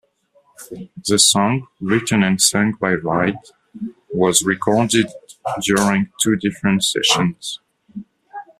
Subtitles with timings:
[1.07, 3.35] The song, written and sung by Wright,
[4.11, 5.05] was recorded
[5.63, 7.59] during two different sessions.